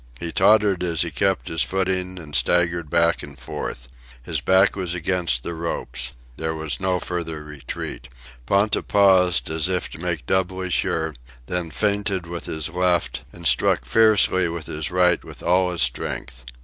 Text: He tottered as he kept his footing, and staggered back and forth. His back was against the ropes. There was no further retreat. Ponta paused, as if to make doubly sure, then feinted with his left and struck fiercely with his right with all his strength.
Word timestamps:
He 0.19 0.31
tottered 0.31 0.81
as 0.83 1.03
he 1.03 1.11
kept 1.11 1.47
his 1.47 1.61
footing, 1.61 2.17
and 2.17 2.35
staggered 2.35 2.89
back 2.89 3.21
and 3.21 3.37
forth. 3.37 3.87
His 4.23 4.41
back 4.41 4.75
was 4.75 4.95
against 4.95 5.43
the 5.43 5.53
ropes. 5.53 6.11
There 6.37 6.55
was 6.55 6.79
no 6.79 6.99
further 6.99 7.43
retreat. 7.43 8.09
Ponta 8.47 8.81
paused, 8.81 9.51
as 9.51 9.69
if 9.69 9.91
to 9.91 9.99
make 10.01 10.25
doubly 10.25 10.71
sure, 10.71 11.13
then 11.45 11.69
feinted 11.69 12.25
with 12.25 12.47
his 12.47 12.67
left 12.69 13.21
and 13.31 13.45
struck 13.45 13.85
fiercely 13.85 14.49
with 14.49 14.65
his 14.65 14.89
right 14.89 15.23
with 15.23 15.43
all 15.43 15.69
his 15.69 15.83
strength. 15.83 16.45